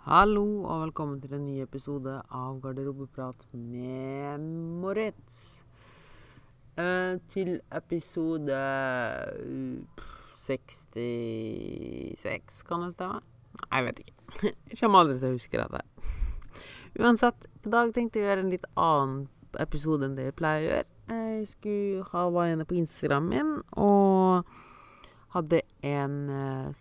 [0.00, 4.40] Hallo og velkommen til en ny episode av Garderobeprat med
[4.80, 5.60] Moritz.
[6.80, 9.76] Eh, til episode eh,
[10.40, 13.20] 66, kan det stemme?
[13.66, 14.16] Jeg vet ikke.
[14.72, 15.84] Jeg kommer aldri til å huske dette.
[16.96, 19.28] Uansett, i dag tenkte jeg å gjøre en litt annen
[19.60, 20.88] episode enn det jeg pleier å gjøre.
[21.12, 24.48] Jeg skulle ha var på Instagram min og
[25.36, 26.72] hadde en eh,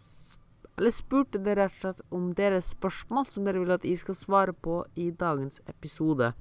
[0.80, 4.16] eller spurte dere rett og slett om deres spørsmål som dere vil at jeg skal
[4.16, 6.32] svare på i dagens episode.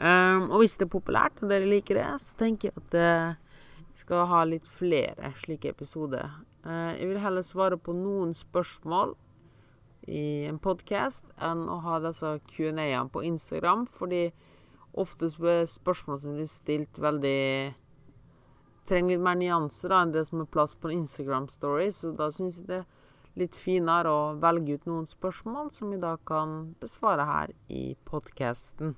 [0.00, 4.00] Um, og hvis det er populært og dere liker det, så tenker jeg at jeg
[4.00, 6.32] skal ha litt flere slike episoder.
[6.64, 9.12] Uh, jeg vil heller svare på noen spørsmål
[10.08, 14.30] i en podkast enn å ha disse Q&A-ene på Instagram, fordi
[14.98, 17.74] ofte er spørsmål som blir stilt, veldig
[18.90, 21.86] trenger litt mer nyanser da, enn det som er plass på en Instagram-story.
[21.94, 22.88] Så da syns jeg det er
[23.38, 28.96] litt finere å velge ut noen spørsmål som vi da kan besvare her i podkasten.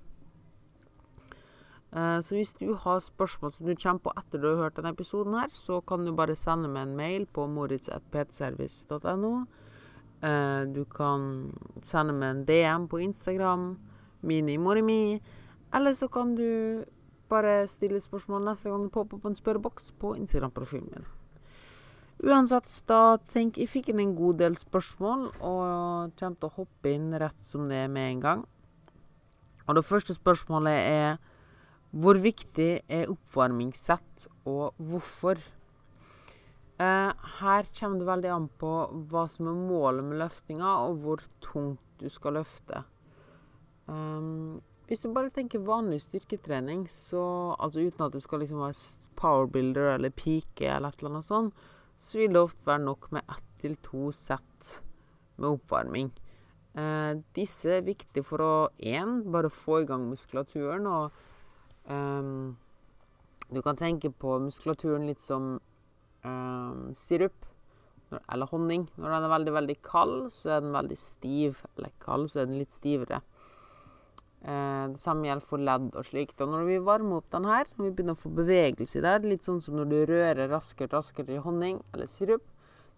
[1.93, 5.35] Så hvis du har spørsmål som du kommer på etter du har hørt denne episoden,
[5.37, 9.33] her, så kan du bare sende meg en mail på moritz.ptservice.no.
[10.73, 11.21] Du kan
[11.85, 13.77] sende meg en DM på Instagram,
[14.25, 15.21] minimorimi,
[15.77, 16.81] eller så kan du
[17.33, 21.11] bare stille spørsmål neste gang det popper opp en spørreboks på Instagram-profilen min.
[22.23, 26.93] Uansett, da tenker jeg fikk inn en god del spørsmål, og kommer til å hoppe
[26.93, 28.45] inn rett som det er med en gang.
[29.67, 31.17] Og det første spørsmålet er
[31.93, 35.41] hvor viktig er oppvarmingssett, og hvorfor?
[36.81, 37.11] Eh,
[37.41, 38.73] her kommer det veldig an på
[39.11, 42.85] hva som er målet med løftinga, og hvor tungt du skal løfte.
[43.91, 47.23] Um, hvis du bare tenker vanlig styrketrening, så
[47.59, 48.77] altså uten at du skal liksom være
[49.19, 53.23] powerbuilder eller pike eller et eller annet sånt, så vil det ofte være nok med
[53.31, 54.73] ett til to sett
[55.39, 56.11] med oppvarming.
[56.75, 61.13] Eh, disse er viktige for å én, bare få i gang muskulaturen, og
[61.87, 62.57] um,
[63.53, 65.55] du kan tenke på muskulaturen litt som
[66.25, 67.47] um, sirup
[68.33, 68.87] eller honning.
[68.97, 71.61] Når den er veldig, veldig kald, så er den veldig stiv.
[71.77, 73.23] Eller kald, så er den litt stivere.
[74.43, 76.41] Eh, det samme gjelder for ledd og slikt.
[76.43, 79.15] Og når vi varmer opp den her, når vi begynner å få bevegelse i det,
[79.31, 82.43] litt sånn som når du rører raskere og raskere i honning eller sirup,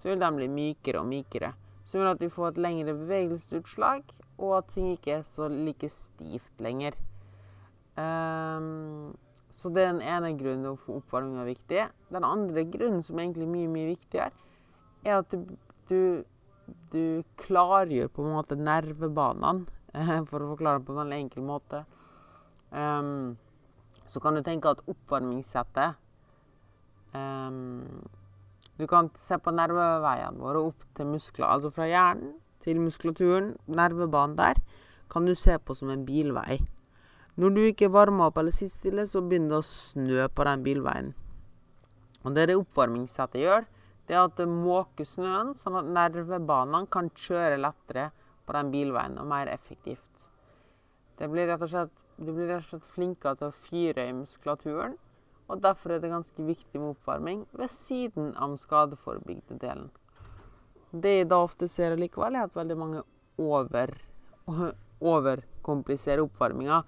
[0.00, 1.52] så vil den bli mykere og mykere.
[1.84, 4.08] Så gjør at vi får et lengre bevegelsesutslag,
[4.40, 6.96] og at ting ikke er så like stivt lenger.
[7.94, 9.12] Um,
[9.54, 11.84] så det er den ene grunnen hvorfor oppvarming er viktig.
[12.10, 14.32] Den andre grunnen, som er egentlig mye, mye viktigere,
[15.04, 15.54] er at du,
[15.92, 16.00] du,
[16.90, 17.04] du
[17.44, 19.68] klargjør på en måte nervebanene
[20.30, 21.84] for å forklare det på en veldig enkel måte.
[22.74, 23.36] Um,
[24.10, 25.94] så kan du tenke at oppvarmingssettet
[27.14, 28.02] um,
[28.74, 31.46] Du kan se på nerveveiene våre opp til muskler.
[31.46, 32.34] Altså fra hjernen
[32.64, 34.58] til muskulaturen, nervebanen der,
[35.12, 36.58] kan du se på som en bilvei.
[37.38, 40.64] Når du ikke varmer opp eller sitter stille, så begynner det å snø på den
[40.64, 41.12] bilveien.
[42.24, 43.66] Og det det oppvarmingssettet gjør,
[44.08, 48.08] det er at det måker snøen, sånn at nervebanene kan kjøre lettere
[48.46, 50.28] på den bilveien, og mer effektivt.
[51.18, 54.14] Det blir rett og slett, du blir rett og slett flinkere til å fyre i
[54.16, 54.96] muskulaturen,
[55.48, 59.90] og derfor er det ganske viktig med oppvarming ved siden av den skadeforebyggende delen.
[60.94, 63.02] Det jeg da ofte ser likevel, er at veldig mange
[63.40, 63.92] over,
[65.14, 66.82] overkompliserer oppvarminga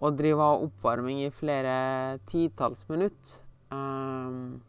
[0.00, 3.40] og driver av oppvarming i flere titalls minutter.
[3.70, 4.60] Um,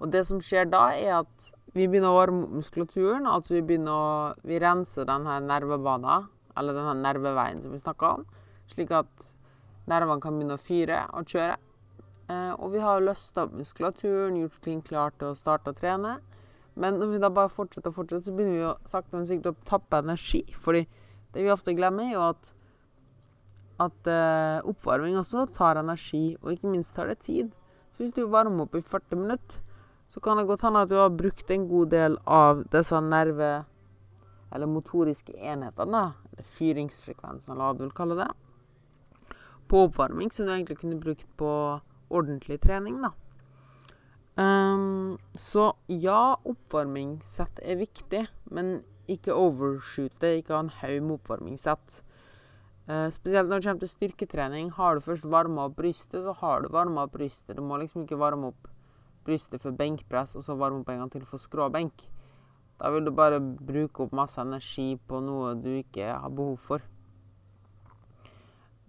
[0.00, 3.28] og det som skjer da, er at vi begynner å varme muskulaturen.
[3.30, 8.24] Altså vi begynner å Vi renser denne nervebanen, eller denne nerveveien som vi snakka om,
[8.70, 9.28] slik at
[9.90, 11.56] nervene kan begynne å fyre og kjøre.
[12.30, 16.18] Eh, og vi har løsta opp muskulaturen, gjort ting klart til å starte å trene.
[16.80, 19.52] Men når vi da bare fortsetter og fortsetter, så begynner vi jo sakte, men sikkert
[19.52, 20.44] å tappe energi.
[20.54, 20.84] Fordi
[21.34, 22.52] det vi ofte glemmer, er jo at,
[23.86, 27.50] at eh, oppvarming også tar energi, og ikke minst tar det tid.
[27.90, 29.58] Så hvis du varmer opp i 40 minutter,
[30.10, 33.64] så kan det godt hende at du har brukt en god del av disse nerve-
[34.50, 36.00] eller motoriske enhetene,
[36.32, 38.26] eller fyringsfrekvensen, eller hva du vil kalle det,
[39.70, 41.50] på oppvarming, som du egentlig kunne brukt på
[42.10, 43.12] ordentlig trening, da.
[44.40, 48.80] Um, så ja, oppvarmingssett er viktig, men
[49.10, 52.00] ikke overshoote, ikke ha en haug med oppvarmingssett.
[52.90, 54.70] Uh, spesielt når det kommer til styrketrening.
[54.74, 57.54] Har du først varma opp brystet, så har du varma opp brystet.
[57.54, 58.70] Du må liksom ikke varme opp
[59.26, 62.06] brystet for benkpress, og så varme opp en gang til for skråbenk.
[62.80, 66.84] Da vil du bare bruke opp masse energi på noe du ikke har behov for.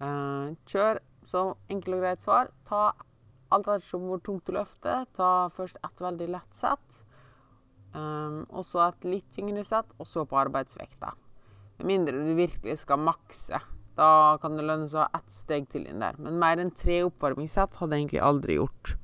[0.01, 2.51] Eh, kjør så enkelt og greit svar.
[2.65, 2.93] Ta
[3.51, 5.03] alt ettersom hvor tungt du løfter.
[5.17, 7.03] Ta først ett veldig lett sett.
[7.93, 11.11] eh, og så et litt tyngre sett, og så på arbeidsvekta.
[11.79, 13.59] Med mindre du virkelig skal makse.
[13.97, 16.15] Da kan det lønne seg å ha ett steg til inn der.
[16.17, 18.95] Men mer enn tre oppvarmingssett hadde jeg egentlig aldri gjort.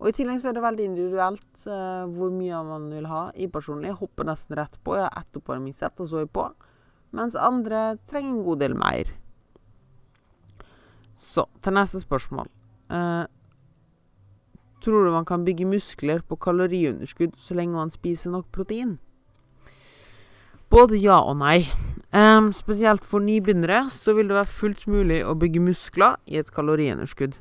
[0.00, 3.26] Og I tillegg så er det veldig individuelt uh, hvor mye man vil ha.
[3.36, 4.96] Jeg personlig hopper nesten rett på.
[4.96, 6.46] Jeg har ett oppvarmingssett, og så er jeg på.
[7.16, 9.10] Mens andre trenger en god del mer.
[11.20, 12.48] Så til neste spørsmål.
[12.88, 13.28] Uh,
[14.80, 18.96] tror du man kan bygge muskler på kaloriunderskudd så lenge man spiser nok protein?
[20.72, 21.66] Både ja og nei.
[22.14, 26.50] Um, spesielt for nybegynnere så vil det være fullt mulig å bygge muskler i et
[26.54, 27.36] kaloriunderskudd.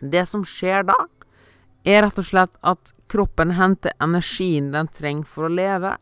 [0.00, 0.96] Det som skjer da,
[1.84, 5.96] er rett og slett at kroppen henter energien den trenger for å leve,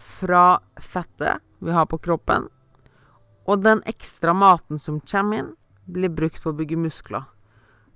[0.00, 2.48] fra fettet vi har på kroppen,
[3.44, 5.52] og den ekstra maten som kommer inn,
[5.90, 7.24] blir brukt på å bygge muskler.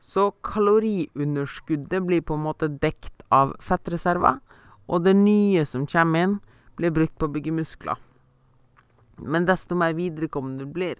[0.02, 4.40] Så kaloriunderskuddet blir på en måte dekt av fettreserver,
[4.90, 6.34] og det nye som kommer inn,
[6.76, 7.96] blir brukt på å bygge muskler.
[9.22, 10.98] Men desto mer viderekommende du blir,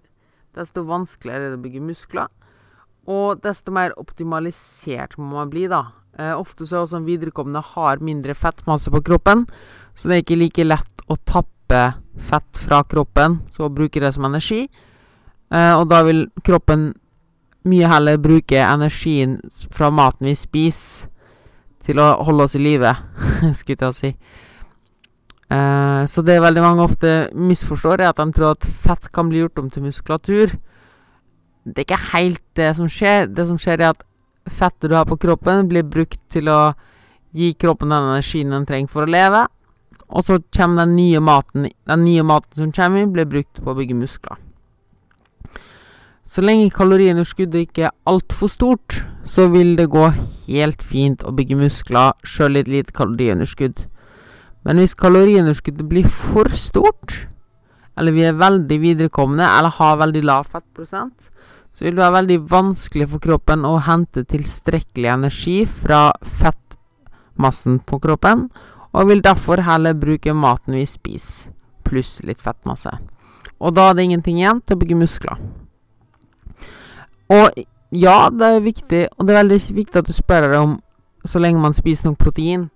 [0.54, 2.30] desto vanskeligere er det å bygge muskler.
[3.10, 5.84] Og desto mer optimalisert må man bli, da.
[6.18, 9.44] Eh, ofte så er også viderekommende har mindre fettmasse på kroppen,
[9.94, 11.80] så det er ikke like lett å tappe
[12.30, 14.64] fett fra kroppen, så bruke det som energi.
[15.50, 16.92] Eh, og da vil kroppen
[17.68, 19.38] mye heller bruke energien
[19.72, 21.10] fra maten vi spiser,
[21.84, 22.94] til å holde oss i live,
[23.58, 24.10] skulle jeg til å si.
[25.52, 29.42] Eh, så det veldig mange ofte misforstår, er at de tror at fett kan bli
[29.42, 30.54] gjort om til muskulatur.
[31.64, 33.28] Det er ikke helt det som skjer.
[33.32, 34.04] Det som skjer, er at
[34.52, 36.74] fettet du har på kroppen, blir brukt til å
[37.34, 39.46] gi kroppen den energien den trenger for å leve.
[40.14, 43.72] Og så kommer den nye maten Den nye maten som kommer inn, blir brukt på
[43.72, 44.36] å bygge muskler.
[46.24, 50.06] Så lenge kaloriunderskuddet ikke er altfor stort, så vil det gå
[50.46, 53.84] helt fint å bygge muskler sjøl i et lite kaloriunderskudd.
[54.64, 57.26] Men hvis kaloriunderskuddet blir for stort,
[57.96, 61.28] eller vi er veldig viderekomne eller har veldig lav fettprosent,
[61.74, 67.98] så vil det være veldig vanskelig for kroppen å hente tilstrekkelig energi fra fettmassen på
[68.02, 68.46] kroppen,
[68.94, 71.50] og vil derfor heller bruke maten vi spiser,
[71.82, 72.92] pluss litt fettmasse.
[73.58, 75.42] Og da er det ingenting igjen til å bygge muskler.
[77.34, 80.78] Og ja, det er viktig, og det er veldig viktig at du spør deg om
[81.24, 82.68] så lenge man spiser nok protein.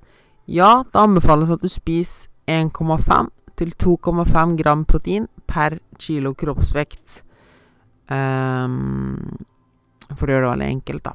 [0.48, 7.22] Ja, det anbefales at du spiser 1,5 til 2,5 gram protein per kilo kroppsvekt.
[8.08, 9.44] Um,
[10.16, 11.14] for å gjøre det veldig enkelt, da.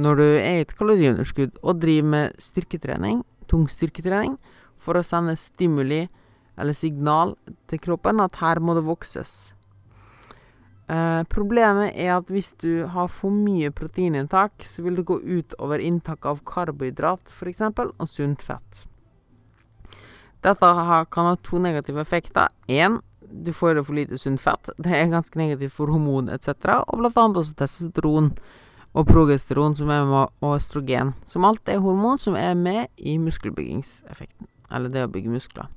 [0.00, 4.36] Når du er i et kaloriunderskudd og driver med styrketrening, tung styrketrening,
[4.80, 6.04] for å sende stimuli
[6.60, 7.34] eller signal
[7.70, 9.52] til kroppen at her må det vokses.
[10.90, 15.54] Eh, problemet er at hvis du har for mye proteininntak, så vil det gå ut
[15.62, 17.62] over inntak av karbohydrat f.eks.
[17.78, 18.86] og sunt fett.
[20.42, 20.70] Dette
[21.12, 22.48] kan ha to negative effekter.
[22.66, 22.98] Én,
[23.30, 24.70] du får for lite sunt fett.
[24.76, 26.52] Det er ganske negativt for hormon etc.
[26.86, 28.32] Og blant annet også testosteron
[28.90, 31.14] og progesteron som er med, og østrogen.
[31.30, 34.48] Som alt er hormon som er med i muskelbyggingseffekten.
[34.70, 35.70] Eller det å bygge muskler.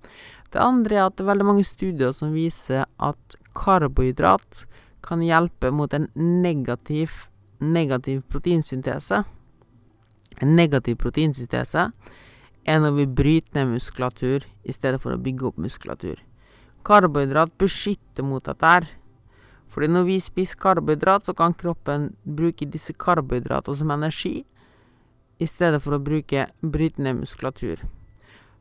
[0.54, 4.66] Det andre er at det er veldig mange studier som viser at karbohydrat
[5.04, 7.28] kan hjelpe mot en negativ,
[7.60, 9.24] negativ proteinsyntese.
[10.42, 11.88] En negativ proteinsyntese
[12.66, 16.22] er når vi bryter ned muskulatur i stedet for å bygge opp muskulatur.
[16.83, 18.87] Karbohydrat beskytter mot dette her.
[19.73, 24.44] Fordi når vi spiser karbohydrat, så kan kroppen bruke disse karbohydratene som energi,
[25.42, 27.81] i stedet for å bruke brytende muskulatur.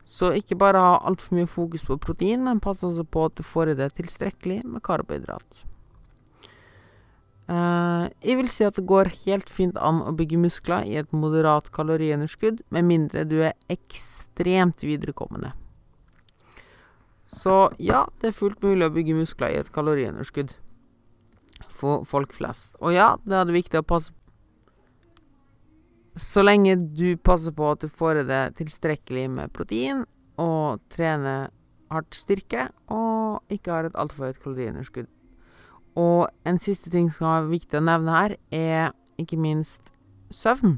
[0.05, 3.43] Så ikke bare ha altfor mye fokus på protein, men pass også på at du
[3.45, 5.63] får i deg tilstrekkelig med karbohydrat.
[7.43, 11.11] Uh, jeg vil si at det går helt fint an å bygge muskler i et
[11.11, 15.53] moderat kaloriunderskudd, med mindre du er ekstremt viderekommende.
[17.33, 20.53] Så ja, det er fullt mulig å bygge muskler i et kaloriunderskudd
[21.73, 22.75] for folk flest.
[22.81, 24.19] Og ja, det er det viktig å passe på
[26.21, 30.03] Så lenge du passer på at du får i deg tilstrekkelig med protein,
[30.37, 31.49] og trener
[31.89, 35.09] hardt styrke, og ikke har et altfor høyt kaloriunderskudd.
[35.97, 39.89] Og en siste ting som er viktig å nevne her, er ikke minst
[40.29, 40.77] søvn.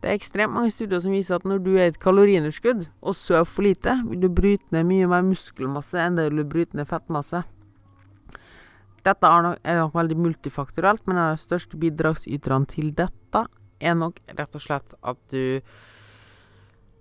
[0.00, 3.16] Det er ekstremt mange studier som viser at når du er i et kaloriunderskudd og
[3.16, 6.88] sover for lite, vil du bryte ned mye mer muskelmasse enn det du bryte ned
[6.88, 7.42] fettmasse.
[9.04, 13.44] Dette er nok, er nok veldig multifaktorelt, men de største bidragsyterne til dette
[13.80, 15.60] er nok rett og slett at du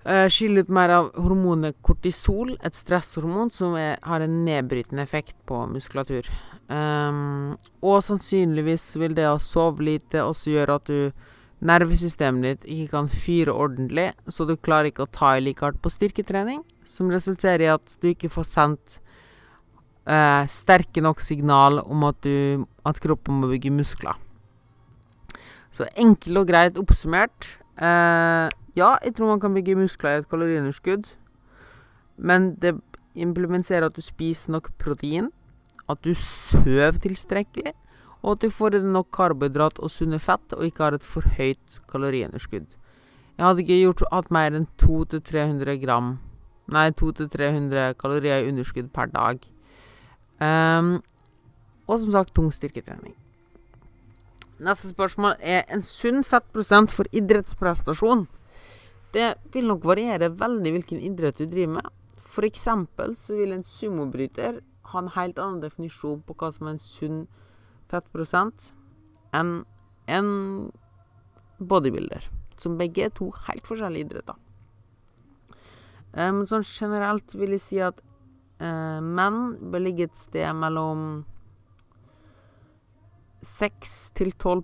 [0.07, 5.39] uh, skiller ut mer av hormonet kortisol, et stresshormon som er, har en nedbrytende effekt
[5.47, 6.27] på muskulatur.
[6.67, 11.27] Um, og sannsynligvis vil det å sove lite også gjøre at du
[11.65, 15.81] nervesystemet ditt ikke kan fyre ordentlig, så du klarer ikke å ta i like hardt
[15.83, 18.99] på styrketrening, som resulterer i at du ikke får sendt
[20.07, 24.15] eh, sterke nok signal om at, du, at kroppen må bygge muskler.
[25.75, 27.45] Så enkelt og greit oppsummert
[27.77, 28.47] eh,
[28.77, 31.11] Ja, jeg tror man kan bygge muskler i et kaloriunderskudd,
[32.17, 32.77] men det
[33.19, 35.29] implementerer at du spiser nok protein,
[35.89, 37.73] at du sover tilstrekkelig,
[38.21, 41.79] og at du får nok karbohydrat og sunne fett, og ikke har et for høyt
[41.91, 42.67] kaloriunderskudd.
[43.37, 46.17] Jeg hadde ikke gjort, hatt mer enn 200-300 gram
[46.69, 49.41] Nei, 200-300 kalorier i underskudd per dag.
[50.37, 50.99] Um,
[51.89, 53.15] og som sagt, tung styrketrening.
[54.61, 58.27] Neste spørsmål er en sunn fettprosent for idrettsprestasjon.
[59.15, 61.89] Det vil nok variere veldig hvilken idrett du driver med.
[62.21, 64.59] For eksempel så vil en sumobryter
[64.91, 67.45] ha en helt annen definisjon på hva som er en sunn fettprosent
[69.35, 69.63] enn
[70.09, 70.29] en
[71.59, 72.27] bodybuilder.
[72.59, 74.37] Som begge er to helt forskjellige idretter.
[76.15, 77.99] Men um, sånn generelt vil jeg si at
[78.63, 81.21] uh, menn bør ligge et sted mellom
[83.45, 84.63] 6 til 12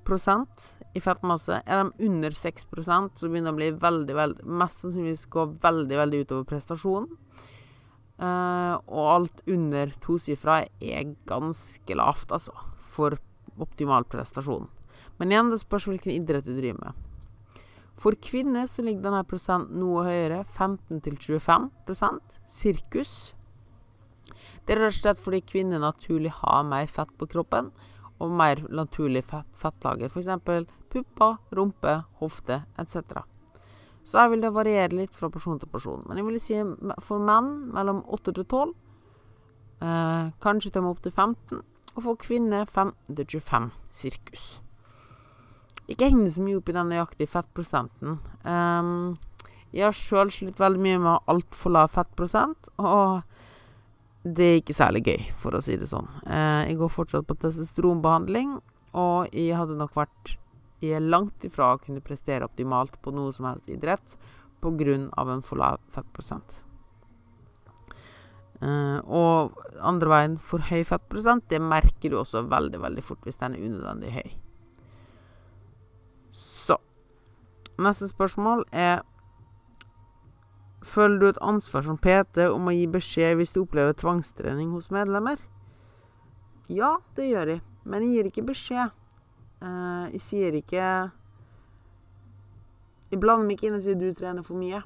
[0.96, 1.62] i fettmasse.
[1.64, 6.00] Er de under 6% så begynner det å bli veldig, veldig Mest sannsynligvis gå veldig,
[6.02, 7.14] veldig utover prestasjonen.
[8.16, 12.56] Uh, og alt under tosifra er ganske lavt, altså
[12.96, 13.20] for
[13.62, 14.70] optimal prestasjon.
[15.20, 17.04] Men igjen, det spørs hvilken idrett du driver med.
[18.00, 23.14] For kvinner så ligger denne prosenten noe høyere, 15-25% sirkus.
[24.66, 27.72] Det er rett og slett fordi kvinner naturlig har mer fett på kroppen,
[28.20, 30.12] og mer naturlig fett, fettlager.
[30.12, 30.68] F.eks.
[30.92, 33.24] pupper, rumpe, hofte etc.
[34.06, 36.04] Så her vil det variere litt fra person til person.
[36.08, 36.60] Men jeg vil si
[37.04, 38.76] for menn mellom 8 til 12,
[39.82, 41.64] eh, kanskje til opp til 15
[41.96, 44.46] og for kvinner 15-25 sirkus.
[45.92, 48.18] Ikke heng så mye opp i den nøyaktige fettprosenten.
[48.44, 49.16] Um,
[49.76, 53.22] jeg har sjøl slitt veldig mye med altfor lav fettprosent, og
[54.26, 56.08] det er ikke særlig gøy, for å si det sånn.
[56.26, 58.58] Uh, jeg går fortsatt på testosteronbehandling,
[58.98, 60.38] og jeg hadde nok vært
[60.84, 64.18] Jeg er langt ifra å kunne prestere optimalt på noe som helst idrett
[64.62, 64.98] pga.
[65.16, 66.62] en for lav fettprosent.
[68.62, 69.55] Uh, og
[69.88, 73.66] andre veien for høy fettprosent, det merker du også veldig, veldig fort hvis den er
[73.66, 74.34] unødvendig høy.
[76.36, 76.80] Så
[77.78, 79.02] Neste spørsmål er
[80.86, 84.92] Føler du et ansvar som PT om å gi beskjed hvis du opplever tvangstrening hos
[84.94, 85.40] medlemmer?
[86.70, 88.94] Ja, det gjør jeg, men jeg gir ikke beskjed.
[89.66, 90.86] Uh, jeg sier ikke
[93.10, 94.84] Jeg blander meg ikke inn og sier du trener for mye.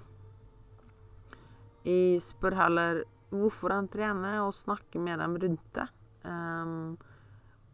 [1.84, 5.88] Jeg spør heller hvorfor han trener, og snakke med dem rundt det.
[6.26, 6.98] Um,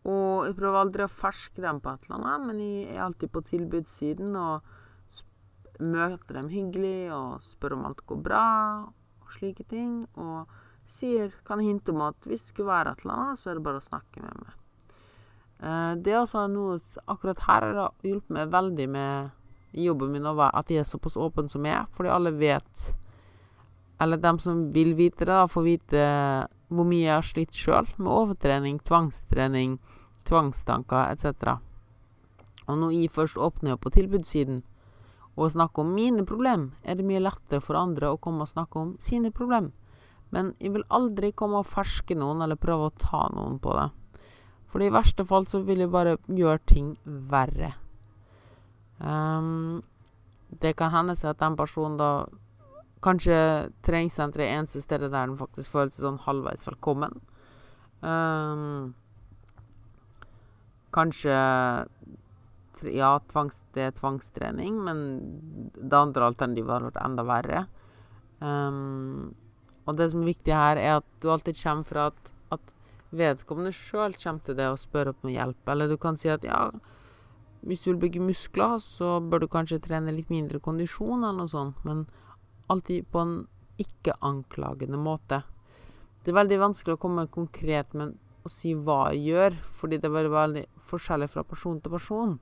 [0.06, 3.32] og jeg prøver aldri å ferske dem på et eller annet, men jeg er alltid
[3.34, 4.74] på tilbudssiden og
[5.82, 8.44] møter dem hyggelig og spør om alt går bra
[8.86, 10.04] og slike ting.
[10.14, 10.46] Og
[10.86, 13.66] sier, kan hinte om at hvis det skulle være et eller annet, så er det
[13.66, 14.62] bare å snakke med meg.
[15.56, 16.76] Uh, det er også noe
[17.08, 19.32] Akkurat her har det hjulpet meg veldig med
[19.76, 22.84] jobben min at jeg er såpass åpen som jeg er, fordi alle vet
[24.00, 26.06] eller dem som vil vite det, da, får vite
[26.68, 29.78] hvor mye jeg har slitt sjøl med overtrening, tvangstrening,
[30.26, 31.58] tvangstanker etc.
[32.66, 34.64] Og når jeg først åpner på tilbudssiden
[35.36, 38.80] og snakker om mine problem, er det mye lettere for andre å komme og snakke
[38.82, 39.72] om sine problem.
[40.32, 43.90] Men jeg vil aldri komme og ferske noen eller prøve å ta noen på det.
[44.72, 47.76] For i verste fall så vil jeg bare gjøre ting verre.
[49.00, 49.84] Um,
[50.50, 52.10] det kan hende seg at den personen da
[53.06, 53.38] Kanskje
[53.86, 57.20] treningssenteret er eneste stedet der den faktisk føler seg sånn halvveis velkommen.
[58.02, 58.94] Um,
[60.96, 61.36] kanskje
[62.86, 65.00] Ja, tvangs, det er tvangstrening, men
[65.74, 67.62] det andre alternativet hadde vært enda verre.
[68.44, 69.32] Um,
[69.86, 72.74] og det som er viktig her, er at du alltid kommer fra at, at
[73.16, 75.72] vedkommende sjøl kommer til deg og spør om hjelp.
[75.72, 76.68] Eller du kan si at ja,
[77.66, 81.54] hvis du vil bygge muskler, så bør du kanskje trene litt mindre kondisjon eller noe
[81.54, 81.82] sånt.
[81.88, 82.06] Men
[82.72, 83.36] alltid på en
[83.82, 85.42] ikke-anklagende måte.
[86.24, 90.10] Det er veldig vanskelig å komme konkret med å si hva jeg gjør, fordi det
[90.10, 92.36] er veldig, veldig forskjellig fra person til person.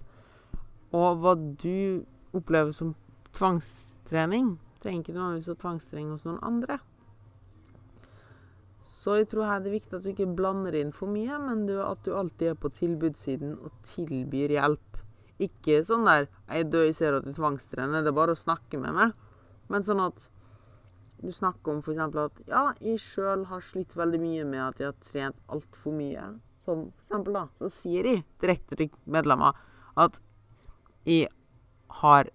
[0.94, 2.03] Og hva du
[2.36, 2.94] opplever som
[3.36, 6.80] tvangstrening, trenger ikke nødvendigvis å tvangstrening hos noen andre.
[8.88, 11.65] Så jeg tror her det er viktig at du ikke blander inn for mye, men
[11.84, 15.00] at du alltid er på tilbudssiden og tilbyr hjelp.
[15.44, 18.80] Ikke sånn der 'Jeg dør, jeg ser at du tvangstrener', det er bare å snakke
[18.80, 19.13] med meg.
[19.74, 20.27] Men sånn at
[21.24, 22.01] du snakker om f.eks.
[22.20, 26.25] at ja, jeg sjøl har slitt veldig mye med at jeg har trent altfor mye.
[26.63, 29.58] Som for eksempel, da, så sier jeg direkte til medlemmer
[30.00, 30.20] at
[31.08, 31.27] jeg
[32.00, 32.30] har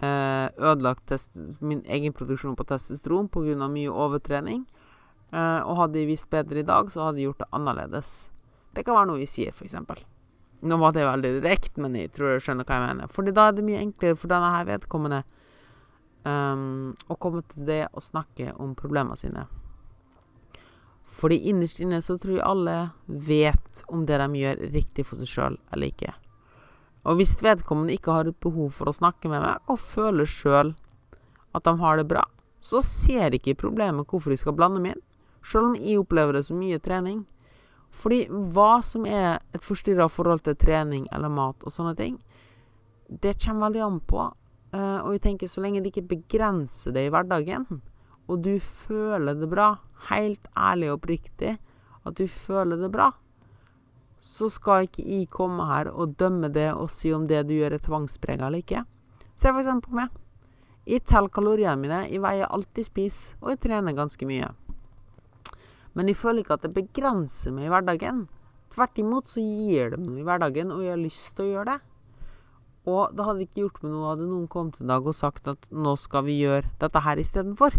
[0.00, 3.68] eh, ødelagt test, min egen produksjon på testosteron pga.
[3.68, 4.66] mye overtrening.
[5.32, 8.12] Eh, og hadde jeg visst bedre i dag, så hadde jeg gjort det annerledes.
[8.76, 9.74] Det kan være noe vi sier, f.eks.
[10.68, 13.12] Nå var det veldig direkte, men jeg tror jeg skjønner hva jeg mener.
[13.12, 15.22] Fordi da er det mye enklere for denne her vedkommende
[16.28, 19.46] um, å komme til det og snakke om problemene sine.
[21.18, 25.30] Fordi innerst inne så tror jeg alle vet om det de gjør, riktig for seg
[25.32, 26.12] sjøl eller ikke.
[27.08, 30.74] Og hvis vedkommende ikke har et behov for å snakke med meg, og føler sjøl
[31.56, 32.22] at de har det bra,
[32.60, 35.04] så ser ikke problemet hvorfor de skal blande meg inn,
[35.42, 37.24] sjøl om jeg opplever det som mye trening.
[37.94, 42.18] Fordi hva som er et forstyrra forhold til trening eller mat og sånne ting,
[43.08, 44.26] det kommer veldig an på.
[44.68, 47.64] Uh, og jeg tenker så lenge det ikke begrenser det i hverdagen,
[48.28, 49.70] og du føler det bra,
[50.10, 51.56] helt ærlig og oppriktig,
[52.04, 53.08] at du føler det bra,
[54.20, 57.78] så skal ikke jeg komme her og dømme det og si om det du gjør
[57.78, 58.84] er tvangsprega eller ikke.
[59.38, 60.16] Se eksempel på meg.
[60.88, 64.48] Jeg teller kaloriene mine, jeg veier alltid spis, og jeg trener ganske mye.
[65.94, 68.26] Men jeg føler ikke at det begrenser meg i hverdagen.
[68.72, 71.72] Tvert imot så gir det meg i hverdagen, og jeg har lyst til å gjøre
[71.72, 71.78] det.
[72.88, 75.68] Og det hadde ikke gjort meg noe hadde noen kommet en dag og sagt at
[75.74, 77.76] nå skal vi gjøre dette her istedenfor.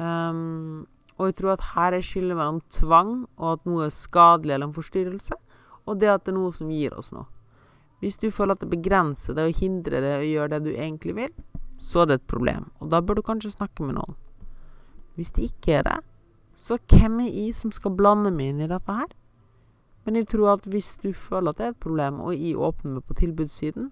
[0.00, 0.86] Um,
[1.20, 4.70] og jeg tror at her er skillet mellom tvang og at noe er skadelig eller
[4.70, 5.36] en forstyrrelse,
[5.84, 7.28] og det at det er noe som gir oss noe.
[8.00, 11.16] Hvis du føler at det begrenser deg og hindrer deg å gjøre det du egentlig
[11.18, 11.34] vil,
[11.80, 14.16] så er det et problem, og da bør du kanskje snakke med noen.
[15.16, 15.98] Hvis det ikke er det,
[16.56, 19.12] så hvem er jeg som skal blande meg inn i dette her?
[20.04, 22.96] Men jeg tror at hvis du føler at det er et problem, og jeg åpner
[22.96, 23.90] meg på tilbudssiden,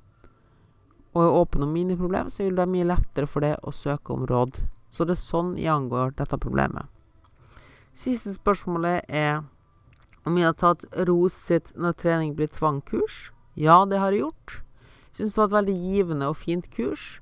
[1.14, 3.74] og er åpen om mine problemer, så vil det være mye lettere for deg å
[3.74, 4.60] søke om råd.
[4.92, 6.88] Så det er sånn jeg angår dette problemet.
[7.96, 9.42] Siste spørsmålet er
[10.28, 13.30] om jeg har tatt ROS sitt når trening blir tvangkurs.
[13.58, 14.60] Ja, det har jeg gjort.
[15.16, 17.18] Syns det var et veldig givende og fint kurs.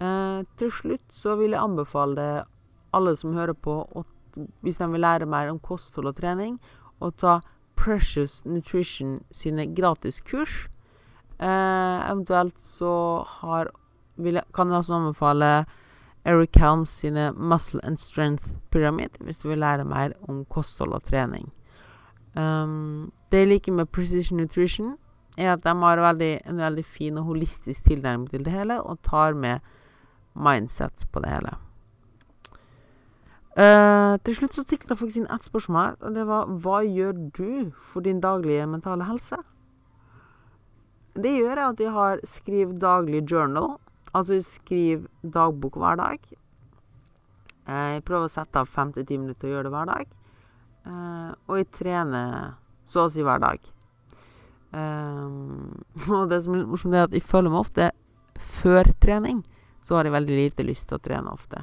[0.00, 2.46] Eh, til slutt så vil jeg anbefale
[2.96, 4.06] alle som hører på, og
[4.64, 6.56] hvis de vil lære mer om kosthold og trening,
[7.00, 7.40] å ta
[7.80, 10.66] Precious Nutrition sine gratiskurs.
[11.40, 13.70] Eh, eventuelt så har,
[14.18, 15.64] jeg, kan jeg også anbefale
[16.28, 21.02] Eric Helms sine Muscle and Strength Pyramid hvis du vil lære mer om kosthold og
[21.08, 21.48] trening.
[22.36, 24.94] Um, det jeg liker med Precision Nutrition,
[25.38, 29.00] er at de har veldig, en veldig fin og holistisk tilnærming til det hele, og
[29.02, 29.58] tar med
[30.34, 31.56] mindset på det hele.
[33.58, 37.16] Uh, til slutt så stikker jeg faktisk inn ett spørsmål og det var hva gjør
[37.34, 39.40] du for din daglige mentale helse?
[41.18, 46.18] Det gjør jeg at jeg har skriv daglig journal Altså skriv dagbok hver dag.
[47.68, 49.90] Eh, jeg prøver å sette av fem til ti minutter til å gjøre det hver
[49.90, 50.16] dag.
[50.80, 52.56] Uh, og jeg trener
[52.90, 53.62] så å si hver dag.
[54.74, 55.84] Um,
[56.16, 57.90] og det som er morsomt, er at jeg føler meg ofte
[58.40, 59.44] før trening,
[59.84, 61.62] så har jeg veldig lite lyst til å trene ofte.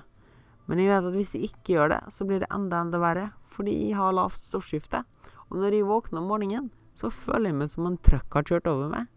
[0.67, 3.29] Men jeg vet at hvis jeg ikke gjør det, så blir det enda enda verre.
[3.55, 5.03] Fordi jeg har lavt stoffskifte.
[5.47, 8.69] Og når jeg våkner om morgenen, så føler jeg meg som en trøkk har kjørt
[8.69, 9.07] over meg.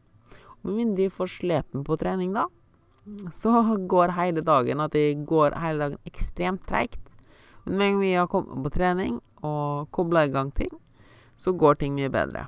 [0.63, 2.47] Med mindre jeg får slepen på trening da,
[3.33, 7.01] så går hele dagen at jeg går hele dagen ekstremt treigt.
[7.65, 10.71] Men med en gang vi har kommet på trening og kobla i gang ting,
[11.41, 12.47] så går ting mye bedre.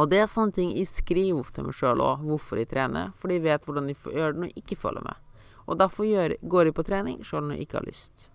[0.00, 3.12] Og det er sånne ting jeg skriver opp til meg sjøl òg, hvorfor jeg trener.
[3.20, 5.31] For de vet hvordan de gjør det når jeg ikke følger med.
[5.66, 8.28] Og derfor gjør, går jeg på trening sjøl når jeg ikke har lyst.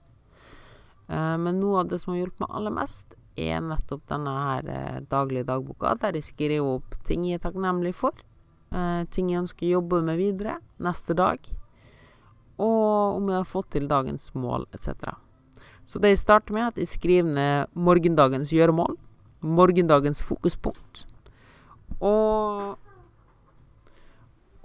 [1.07, 4.71] Uh, men noe av det som har hjulpet meg aller mest, er nettopp denne her
[4.71, 8.17] uh, daglige dagboka, der jeg skriver opp ting jeg er takknemlig for,
[8.73, 11.39] uh, ting jeg ønsker å jobbe med videre neste dag,
[12.57, 15.13] og om jeg har fått til dagens mål, etc.
[15.87, 18.97] Så det jeg starter med, er at jeg skriver ned morgendagens gjøremål,
[19.45, 21.05] morgendagens fokuspunkt,
[22.01, 22.75] og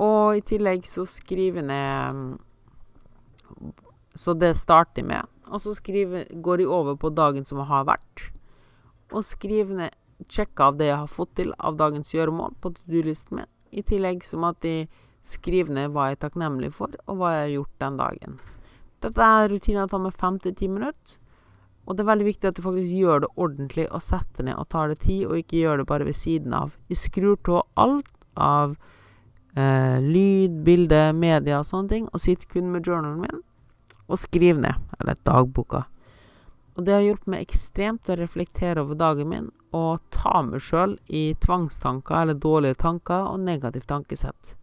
[0.03, 2.39] Og i tillegg så skriver jeg ned
[4.15, 5.29] Så det starter de med.
[5.49, 8.31] Og så skriver, går jeg over på dagen som har vært,
[9.13, 9.99] og skriver ned
[10.31, 13.51] sjekke av det jeg har fått til av dagens gjøremål på to do-listen min.
[13.73, 14.87] I tillegg som at de
[15.27, 18.39] skriver ned hva jeg er takknemlig for, og hva jeg har gjort den dagen.
[19.03, 21.19] Dette er rutiner tar med fem til ti minutter.
[21.83, 24.69] Og det er veldig viktig at du faktisk gjør det ordentlig og setter ned og
[24.71, 26.77] tar det tid, og ikke gjør det bare ved siden av.
[26.93, 28.77] Jeg skrur av alt av
[29.57, 33.43] eh, lyd, bilde, media og sånne ting, og sitter kun med journalen min
[34.13, 35.85] og skriver ned, eller dagboka.
[36.77, 40.97] Og det har hjulpet meg ekstremt å reflektere over dagen min og ta meg sjøl
[41.09, 44.55] i tvangstanker eller dårlige tanker og negativt tankesett.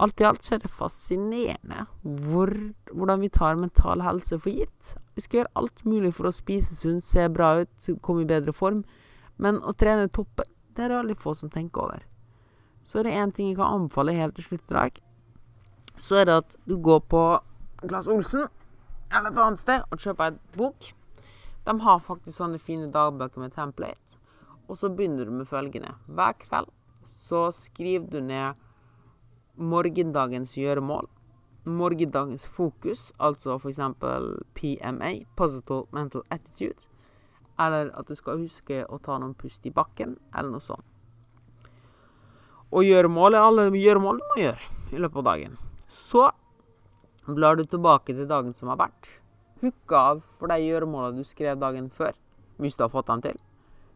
[0.00, 2.52] Alt i alt så er det fascinerende hvor,
[2.92, 4.92] hvordan vi tar mental helse for gitt.
[5.16, 8.52] Vi skal gjøre alt mulig for å spise sunt, se bra ut, komme i bedre
[8.52, 8.82] form,
[9.40, 12.04] men å trene toppen, det er det veldig få som tenker over.
[12.86, 15.00] Så er det én ting jeg kan anbefale helt til slutt i dag.
[15.98, 17.22] Så er det at du går på
[17.82, 18.46] Glass Olsen
[19.10, 20.92] eller et annet sted og kjøper et bok.
[21.66, 24.20] De har faktisk sånne fine dagbøker med template.
[24.68, 25.94] Og så begynner du med følgende.
[26.06, 26.70] Hver kveld
[27.06, 28.54] så skriver du ned
[29.56, 31.08] morgendagens gjøremål.
[31.66, 33.80] Morgendagens fokus, altså f.eks.
[34.54, 36.86] PMA, Positive Mental Attitude.
[37.58, 40.95] Eller at du skal huske å ta noen pust i bakken, eller noe sånt.
[42.76, 45.56] Og gjøremål er alle gjøremål du må gjøre i løpet av dagen.
[45.88, 46.26] Så
[47.24, 49.08] blar du tilbake til dagen som har vært.
[49.62, 52.12] Hooke av for de gjøremåla du skrev dagen før,
[52.60, 53.38] hvis du har fått dem til.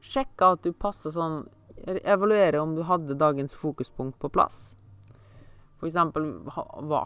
[0.01, 1.43] Sjekke at du passer sånn
[1.81, 4.75] Evaluere om du hadde dagens fokuspunkt på plass.
[5.81, 6.27] For eksempel,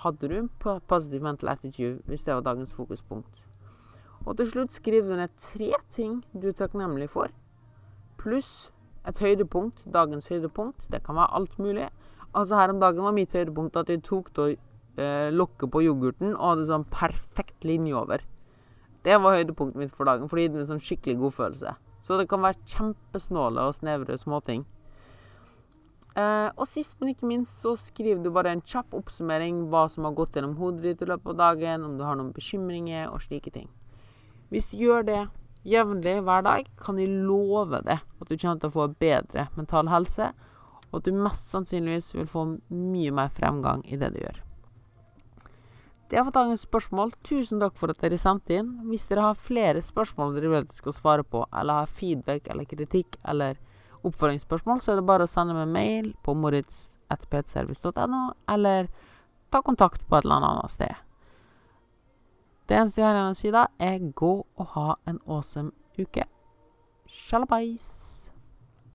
[0.02, 3.44] hadde du positive mental attitude hvis det var dagens fokuspunkt?
[4.26, 7.30] Og til slutt skriver du ned tre ting du er takknemlig for,
[8.18, 8.72] pluss
[9.08, 10.86] et høydepunkt, dagens høydepunkt.
[10.92, 11.88] Det kan være alt mulig.
[12.34, 16.34] Altså Her om dagen var mitt høydepunkt at jeg tok da eh, lokket på yoghurten
[16.34, 18.24] og hadde sånn perfekt linje over.
[19.04, 21.74] Det var høydepunktet mitt for dagen, fordi det er en sånn skikkelig godfølelse.
[22.04, 24.64] Så det kan være kjempesnåle og snevre småting.
[26.14, 30.06] Eh, og sist, men ikke minst, så skriver du bare en kjapp oppsummering hva som
[30.06, 33.24] har gått gjennom hodet ditt i løpet av dagen, om du har noen bekymringer og
[33.24, 33.66] slike ting.
[34.52, 35.22] Hvis du gjør det
[35.64, 39.90] jevnlig hver dag, kan jeg love deg at du kommer til å få bedre mental
[39.92, 40.32] helse,
[40.90, 44.42] og at du mest sannsynligvis vil få mye mer fremgang i det du gjør.
[46.10, 47.14] Det fått dagens spørsmål.
[47.26, 48.68] Tusen takk for at dere sendte inn.
[48.86, 52.46] Hvis dere har flere spørsmål dere vil at jeg skal svare på, eller har feedback
[52.52, 53.58] eller kritikk eller
[54.04, 58.22] oppfølgingsspørsmål, så er det bare å sende meg mail på moritz.ptservice.no,
[58.52, 58.92] eller
[59.50, 61.03] ta kontakt på et eller annet sted.
[62.68, 66.24] Det eneste jeg har igjen å si da, er gå og ha en awesome uke.
[67.06, 68.13] Sjalabais!